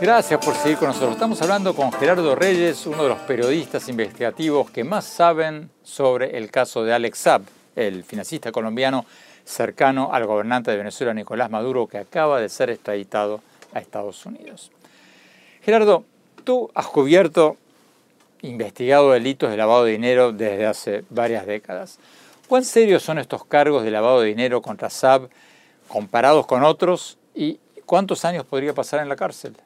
[0.00, 1.14] Gracias por seguir con nosotros.
[1.14, 6.52] Estamos hablando con Gerardo Reyes, uno de los periodistas investigativos que más saben sobre el
[6.52, 7.42] caso de Alex Saab,
[7.74, 9.04] el financista colombiano
[9.44, 13.40] cercano al gobernante de Venezuela, Nicolás Maduro, que acaba de ser extraditado
[13.74, 14.70] a Estados Unidos.
[15.62, 16.04] Gerardo,
[16.44, 17.56] tú has cubierto,
[18.42, 21.98] investigado delitos de lavado de dinero desde hace varias décadas.
[22.46, 25.28] ¿Cuán serios son estos cargos de lavado de dinero contra Saab
[25.88, 29.56] comparados con otros y cuántos años podría pasar en la cárcel?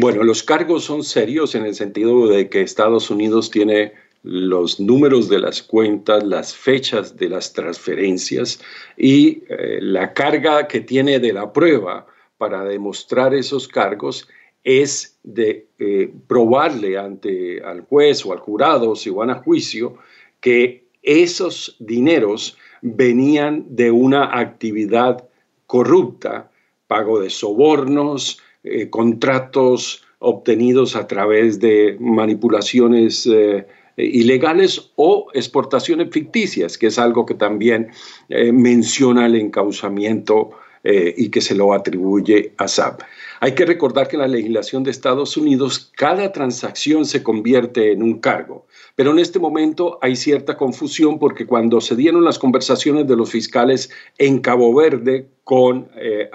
[0.00, 5.28] Bueno, los cargos son serios en el sentido de que Estados Unidos tiene los números
[5.28, 8.60] de las cuentas, las fechas de las transferencias
[8.96, 12.06] y eh, la carga que tiene de la prueba
[12.36, 14.28] para demostrar esos cargos
[14.62, 19.98] es de eh, probarle ante al juez o al jurado, si van a juicio,
[20.38, 25.28] que esos dineros venían de una actividad
[25.66, 26.52] corrupta,
[26.86, 36.78] pago de sobornos, eh, contratos obtenidos a través de manipulaciones eh, ilegales o exportaciones ficticias,
[36.78, 37.88] que es algo que también
[38.28, 40.50] eh, menciona el encauzamiento
[40.84, 43.02] y que se lo atribuye a SAP.
[43.40, 48.02] Hay que recordar que en la legislación de Estados Unidos cada transacción se convierte en
[48.02, 53.06] un cargo, pero en este momento hay cierta confusión porque cuando se dieron las conversaciones
[53.06, 56.30] de los fiscales en Cabo Verde con eh,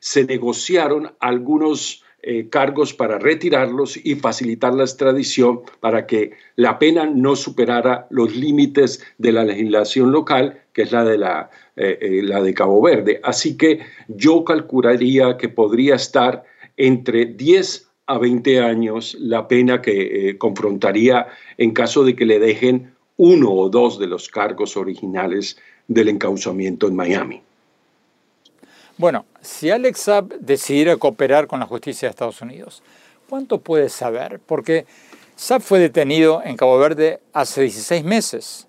[0.00, 7.06] se negociaron algunos eh, cargos para retirarlos y facilitar la extradición para que la pena
[7.06, 12.22] no superara los límites de la legislación local, que es la de, la, eh, eh,
[12.22, 13.18] la de Cabo Verde.
[13.24, 16.44] Así que yo calcularía que podría estar
[16.76, 22.94] entre 10 a 20 años la pena que confrontaría en caso de que le dejen
[23.16, 27.42] uno o dos de los cargos originales del encauzamiento en Miami.
[28.98, 32.84] Bueno, si Alex Saab decidiera cooperar con la justicia de Estados Unidos,
[33.28, 34.38] ¿cuánto puede saber?
[34.46, 34.86] Porque
[35.34, 38.67] Saab fue detenido en Cabo Verde hace 16 meses.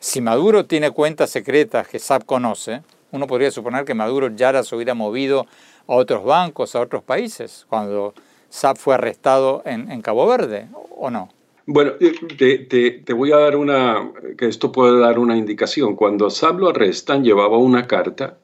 [0.00, 4.72] Si Maduro tiene cuentas secretas que Saab conoce, uno podría suponer que Maduro ya las
[4.72, 5.46] hubiera movido
[5.88, 8.14] a otros bancos, a otros países, cuando
[8.48, 11.30] Saab fue arrestado en, Cabo Verde, ¿o no?
[11.66, 11.92] Bueno,
[12.38, 15.96] te, te, voy a dar una, que esto puede dar una indicación.
[15.96, 18.38] Cuando Saab lo arrestan, llevaba una carta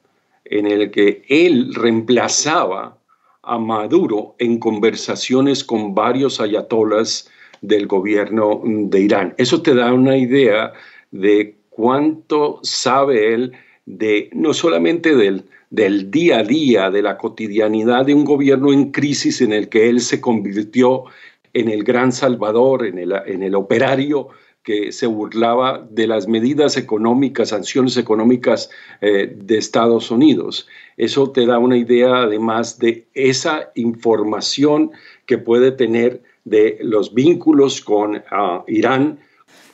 [0.45, 2.99] en el que él reemplazaba
[3.43, 9.35] a Maduro en conversaciones con varios ayatolas del gobierno de Irán.
[9.39, 10.73] Eso te da una idea
[11.15, 13.53] de cuánto sabe él
[13.87, 18.91] de no solamente del, del día a día, de la cotidianidad de un gobierno en
[18.91, 21.05] crisis en el que él se convirtió
[21.53, 24.29] en el gran salvador, en el, en el operario
[24.65, 30.67] que se burlaba de las medidas económicas, sanciones económicas eh, de Estados Unidos.
[30.97, 34.91] Eso te da una idea además de esa información
[35.27, 39.21] que puede tener de los vínculos con ah, Irán.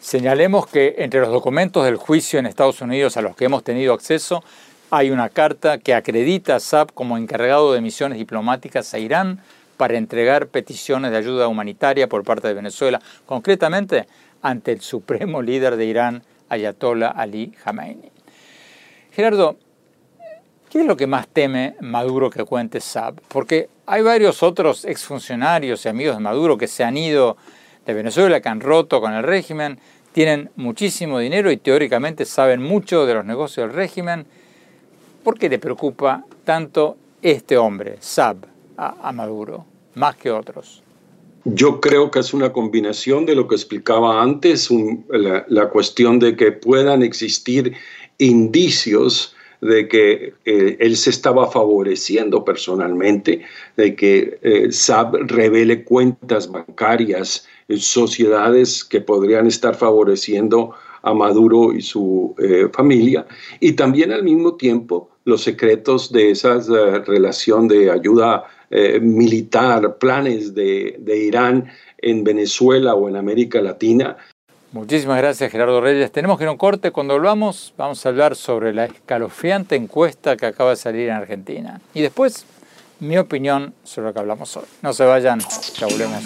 [0.01, 3.93] Señalemos que entre los documentos del juicio en Estados Unidos a los que hemos tenido
[3.93, 4.43] acceso
[4.91, 9.41] hay una carta que acredita a SAP como encargado de misiones diplomáticas a Irán
[9.77, 13.01] para entregar peticiones de ayuda humanitaria por parte de Venezuela.
[13.27, 14.07] Concretamente,
[14.41, 18.11] ante el supremo líder de Irán, Ayatollah Ali Khamenei.
[19.13, 19.59] Gerardo,
[20.71, 23.21] ¿qué es lo que más teme Maduro que cuente Saab?
[23.29, 27.37] Porque hay varios otros exfuncionarios y amigos de Maduro que se han ido
[27.87, 29.79] de Venezuela, que han roto con el régimen,
[30.13, 34.27] tienen muchísimo dinero y teóricamente saben mucho de los negocios del régimen.
[35.23, 38.39] ¿Por qué le preocupa tanto este hombre, Saab,
[38.77, 40.83] a Maduro, más que otros?
[41.45, 44.69] Yo creo que es una combinación de lo que explicaba antes,
[45.09, 47.73] la, cuestión de que puedan existir
[48.19, 53.43] indicios de que eh, él se estaba favoreciendo personalmente,
[53.77, 57.47] de que eh, SAB revele cuentas bancarias,
[57.79, 63.27] sociedades que podrían estar favoreciendo a Maduro y su eh, familia,
[63.59, 66.59] y también al mismo tiempo los secretos de esa
[67.07, 74.17] relación de ayuda eh, militar, planes de, de Irán en Venezuela o en América Latina.
[74.73, 76.13] Muchísimas gracias Gerardo Reyes.
[76.13, 76.93] Tenemos que ir a un corte.
[76.93, 81.81] Cuando volvamos vamos a hablar sobre la escalofriante encuesta que acaba de salir en Argentina.
[81.93, 82.47] Y después
[83.01, 84.65] mi opinión sobre lo que hablamos hoy.
[84.83, 85.41] No se vayan,
[85.77, 86.23] ya volvemos.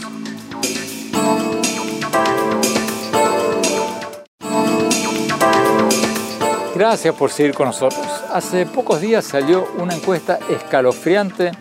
[6.75, 8.05] Gracias por seguir con nosotros.
[8.33, 11.53] Hace pocos días salió una encuesta escalofriante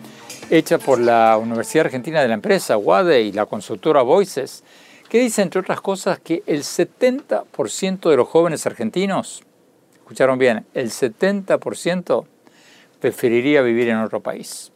[0.49, 4.63] hecha por la Universidad Argentina de la Empresa, UADE, y la consultora Voices,
[5.10, 9.43] que dice, entre otras cosas, que el 70% de los jóvenes argentinos,
[9.97, 12.26] escucharon bien, el 70%
[12.99, 14.71] preferiría vivir en otro país.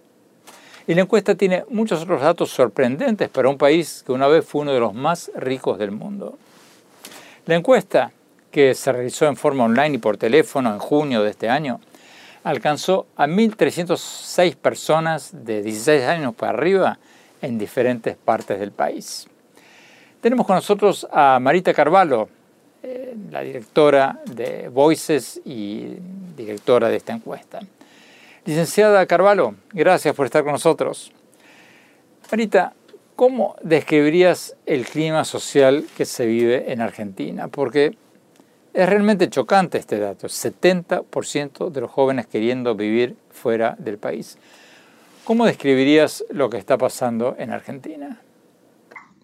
[0.86, 4.62] Y la encuesta tiene muchos otros datos sorprendentes para un país que una vez fue
[4.62, 6.38] uno de los más ricos del mundo.
[7.47, 8.12] La encuesta
[8.58, 11.80] que se realizó en forma online y por teléfono en junio de este año,
[12.43, 16.98] alcanzó a 1.306 personas de 16 años para arriba
[17.43, 19.28] en diferentes partes del país.
[20.22, 22.30] Tenemos con nosotros a Marita Carvalho,
[22.82, 25.89] eh, la directora de Voices y
[26.36, 27.60] directora de esta encuesta.
[28.43, 31.12] Licenciada Carvalho, gracias por estar con nosotros.
[32.32, 32.74] Marita,
[33.15, 37.50] ¿cómo describirías el clima social que se vive en Argentina?
[37.50, 37.96] Porque
[38.78, 44.38] es realmente chocante este dato, 70% de los jóvenes queriendo vivir fuera del país.
[45.24, 48.22] ¿Cómo describirías lo que está pasando en Argentina?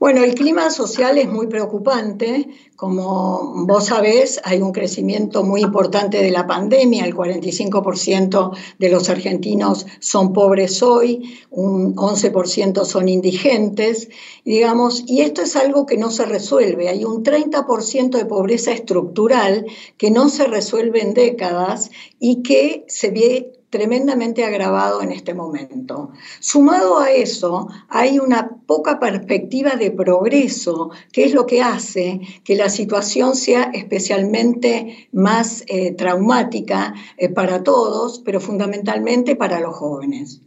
[0.03, 2.49] Bueno, el clima social es muy preocupante.
[2.75, 7.05] Como vos sabés, hay un crecimiento muy importante de la pandemia.
[7.05, 14.09] El 45% de los argentinos son pobres hoy, un 11% son indigentes,
[14.43, 16.89] digamos, y esto es algo que no se resuelve.
[16.89, 23.09] Hay un 30% de pobreza estructural que no se resuelve en décadas y que se
[23.09, 26.11] ve tremendamente agravado en este momento.
[26.39, 32.55] Sumado a eso, hay una poca perspectiva de progreso, que es lo que hace que
[32.55, 40.39] la situación sea especialmente más eh, traumática eh, para todos, pero fundamentalmente para los jóvenes.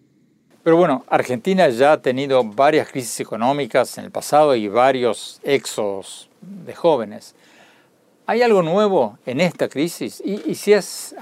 [0.63, 6.31] Pero bueno, Argentina ya ha tenido varias crisis económicas en el pasado y varios éxodos
[6.41, 7.35] de jóvenes.
[8.29, 10.21] ¿Hay algo nuevo en esta crisis?
[10.25, 11.15] Y, si, es,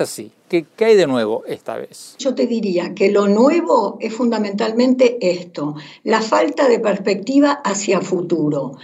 [0.00, 2.16] así, ¿qué, ¿qué hay de nuevo esta vez?
[2.18, 8.76] Yo te diría que lo nuevo es fundamentalmente esto, la falta de perspectiva hacia futuro.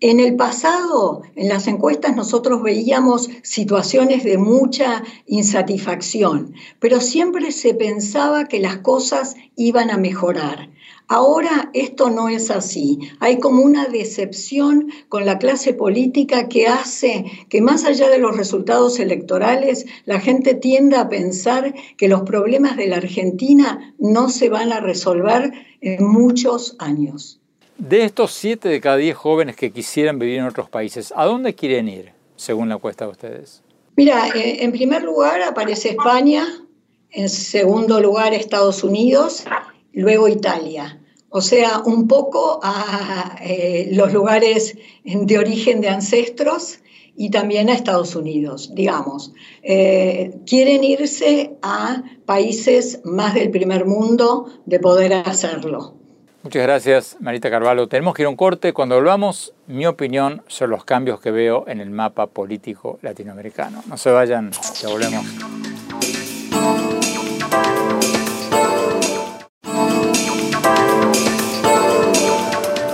[0.00, 7.72] En el pasado, en las encuestas, nosotros veíamos situaciones de mucha insatisfacción, pero siempre se
[7.74, 10.70] pensaba que las cosas iban a mejorar.
[11.14, 12.98] Ahora esto no es así.
[13.20, 18.34] Hay como una decepción con la clase política que hace que más allá de los
[18.34, 24.48] resultados electorales, la gente tienda a pensar que los problemas de la Argentina no se
[24.48, 27.42] van a resolver en muchos años.
[27.76, 31.54] De estos 7 de cada 10 jóvenes que quisieran vivir en otros países, ¿a dónde
[31.54, 33.62] quieren ir, según la encuesta de ustedes?
[33.96, 36.46] Mira, eh, en primer lugar aparece España,
[37.10, 39.44] en segundo lugar Estados Unidos,
[39.92, 41.00] luego Italia.
[41.32, 46.80] O sea, un poco a eh, los lugares de origen de ancestros
[47.16, 49.32] y también a Estados Unidos, digamos.
[49.62, 55.94] Eh, quieren irse a países más del primer mundo de poder hacerlo.
[56.42, 57.86] Muchas gracias, Marita Carvalho.
[57.88, 58.74] Tenemos que ir a un corte.
[58.74, 63.82] Cuando volvamos, mi opinión sobre los cambios que veo en el mapa político latinoamericano.
[63.86, 64.50] No se vayan,
[64.82, 65.24] ya volvemos.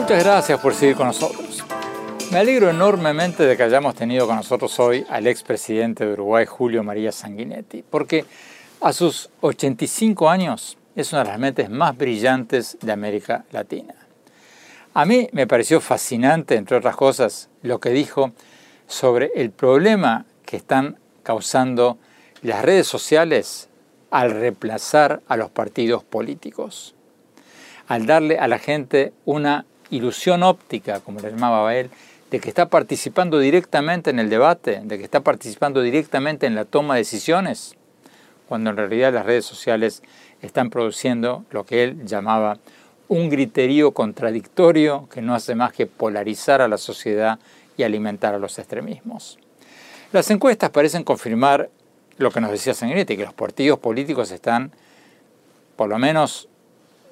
[0.09, 1.63] Muchas gracias por seguir con nosotros.
[2.33, 6.83] Me alegro enormemente de que hayamos tenido con nosotros hoy al expresidente de Uruguay, Julio
[6.83, 8.25] María Sanguinetti, porque
[8.81, 13.97] a sus 85 años es una de las mentes más brillantes de América Latina.
[14.95, 18.33] A mí me pareció fascinante, entre otras cosas, lo que dijo
[18.87, 21.99] sobre el problema que están causando
[22.41, 23.69] las redes sociales
[24.11, 26.95] al reemplazar a los partidos políticos,
[27.89, 31.91] al darle a la gente una ilusión óptica, como le llamaba él,
[32.31, 36.65] de que está participando directamente en el debate, de que está participando directamente en la
[36.65, 37.75] toma de decisiones,
[38.49, 40.03] cuando en realidad las redes sociales
[40.43, 42.59] están produciendo lo que él llamaba
[43.09, 47.39] un griterío contradictorio que no hace más que polarizar a la sociedad
[47.77, 49.39] y alimentar a los extremismos.
[50.13, 51.71] Las encuestas parecen confirmar
[52.19, 54.73] lo que nos decía Sanguinetti, que los partidos políticos están,
[55.77, 56.49] por lo menos,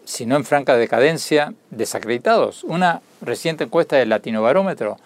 [0.06, 2.64] si no en franca decadencia, desacreditados.
[2.64, 4.98] Una reciente encuesta del Latino Barómetro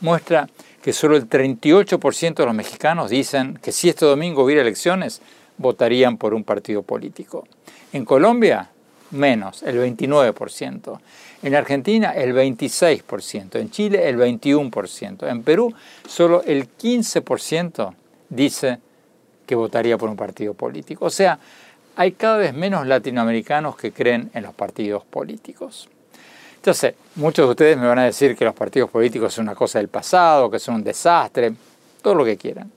[0.00, 0.48] muestra
[0.82, 5.22] que solo el 38% de los mexicanos dicen que si este domingo hubiera elecciones,
[5.58, 7.46] votarían por un partido político.
[7.92, 8.70] En Colombia,
[9.12, 11.00] menos, el 29%.
[11.42, 13.60] En Argentina, el 26%.
[13.60, 15.28] En Chile, el 21%.
[15.28, 15.72] En Perú,
[16.06, 17.94] solo el 15%
[18.28, 18.78] dice
[19.46, 21.06] que votaría por un partido político.
[21.06, 21.38] O sea,
[21.98, 25.88] hay cada vez menos latinoamericanos que creen en los partidos políticos.
[26.62, 29.80] Sé, muchos de ustedes me van a decir que los partidos políticos son una cosa
[29.80, 31.52] del pasado, que son un desastre,
[32.00, 32.70] todo lo que quieran.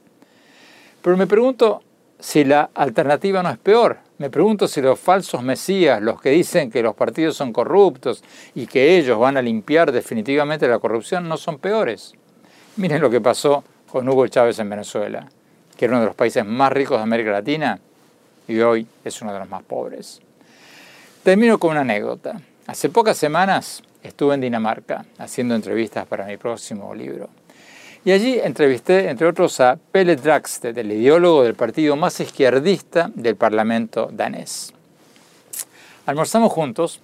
[1.04, 1.84] Pero me pregunto,
[2.20, 4.00] si la alternativa no es peor.
[4.18, 8.24] Me pregunto si los falsos mesías, los que dicen que los partidos son corruptos
[8.56, 12.14] y que ellos van a limpiar definitivamente la corrupción, no son peores.
[12.78, 15.30] Miren lo que pasó con Hugo Chávez en Venezuela,
[15.78, 17.80] que era uno de los países más ricos de América Latina
[18.48, 20.22] y hoy es uno de los más pobres.
[21.24, 22.42] Termino con una anécdota.
[22.68, 27.30] Hace pocas semanas estuve en Dinamarca haciendo entrevistas para mi próximo libro
[28.04, 33.36] Y allí entrevisté, entre otros, a Pelle Dragsted, el ideólogo del partido más izquierdista del
[33.36, 34.74] Parlamento danés.
[36.06, 37.00] Almorzamos juntos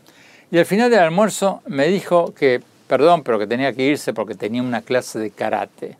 [0.49, 4.33] y al final del almuerzo me dijo que, perdón, pero que tenía que irse porque
[4.33, 5.97] tenía una clase de karate.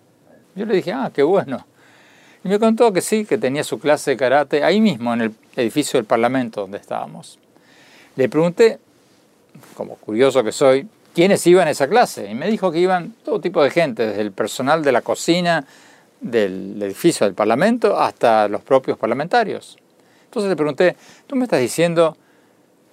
[0.55, 1.65] Yo le dije, ah, qué bueno.
[2.43, 5.35] Y me contó que sí, que tenía su clase de karate ahí mismo, en el
[5.55, 7.39] edificio del Parlamento donde estábamos.
[8.15, 8.79] Le pregunté,
[9.75, 12.29] como curioso que soy, quiénes iban a esa clase.
[12.29, 15.65] Y me dijo que iban todo tipo de gente, desde el personal de la cocina
[16.21, 19.77] del edificio del Parlamento hasta los propios parlamentarios.
[20.25, 22.17] Entonces le pregunté, ¿tú me estás diciendo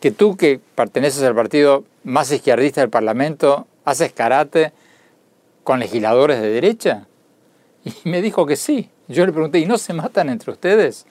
[0.00, 4.72] que tú que perteneces al partido más izquierdista del Parlamento haces karate
[5.62, 7.06] con legisladores de derecha?
[7.84, 8.90] Y me dijo que sí.
[9.08, 11.06] Yo le pregunté, ¿y no se matan entre ustedes?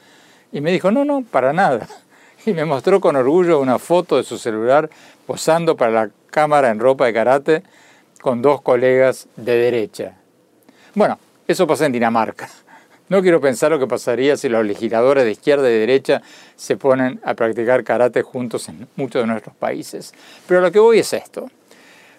[0.51, 1.87] Y me dijo, no, no, para nada.
[2.45, 4.89] Y me mostró con orgullo una foto de su celular
[5.25, 7.63] posando para la cámara en ropa de karate
[8.21, 10.17] con dos colegas de derecha.
[10.93, 11.17] Bueno,
[11.47, 12.49] eso pasa en Dinamarca.
[13.09, 16.21] No quiero pensar lo que pasaría si los legisladores de izquierda y derecha
[16.55, 20.13] se ponen a practicar karate juntos en muchos de nuestros países.
[20.47, 21.49] Pero lo que voy es esto.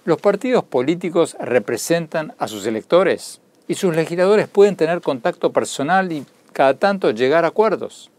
[0.05, 6.27] Los partidos políticos representan a sus electores y sus legisladores pueden tener contacto personal y
[6.53, 8.11] cada tanto llegar a acuerdos.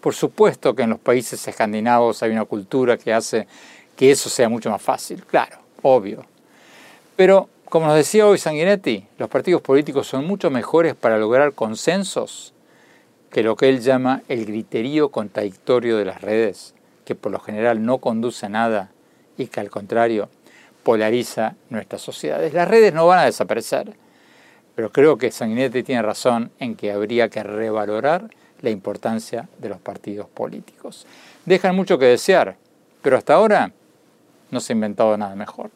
[0.00, 3.46] Por supuesto que en los países escandinavos hay una cultura que hace
[3.96, 6.24] que eso sea mucho más fácil, claro, obvio.
[7.16, 12.52] Pero, como nos decía hoy Sanguinetti, los partidos políticos son mucho mejores para lograr consensos
[13.30, 16.74] que lo que él llama el griterío contradictorio de las redes,
[17.04, 18.90] que por lo general no conduce a nada
[19.36, 20.28] y que al contrario
[20.82, 22.52] polariza nuestras sociedades.
[22.52, 23.94] Las redes no van a desaparecer,
[24.74, 28.28] pero creo que Sanguinetti tiene razón en que habría que revalorar
[28.60, 31.06] la importancia de los partidos políticos.
[31.44, 32.56] Dejan mucho que desear,
[33.02, 33.72] pero hasta ahora
[34.50, 35.70] no se ha inventado nada mejor.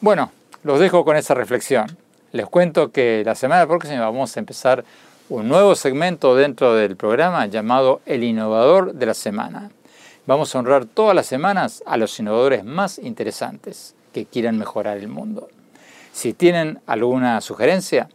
[0.00, 1.96] Bueno, los dejo con esa reflexión.
[2.32, 4.84] Les cuento que la semana próxima vamos a empezar
[5.28, 9.70] un nuevo segmento dentro del programa llamado El Innovador de la Semana.
[10.26, 15.08] Vamos a honrar todas las semanas a los innovadores más interesantes que quieran mejorar el
[15.08, 15.48] mundo.
[16.12, 18.08] Si tienen alguna sugerencia,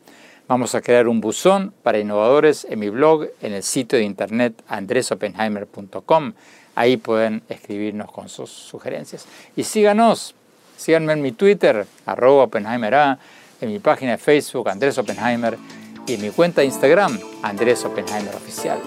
[0.48, 4.62] vamos a crear un buzón para innovadores en mi blog en el sitio de internet
[4.68, 6.34] andresopenheimer.com.
[6.76, 9.26] Ahí pueden escribirnos con sus sugerencias.
[9.56, 10.36] Y síganos,
[10.78, 13.18] síganme en mi Twitter, arroba OppenheimerA,
[13.60, 15.58] en mi página de Facebook, Andrés Oppenheimer,
[16.06, 18.80] y en mi cuenta de Instagram, Andrés Oppenheimer Oficial.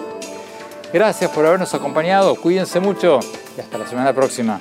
[0.91, 3.19] Gracias por habernos acompañado, cuídense mucho
[3.57, 4.59] y hasta la semana próxima.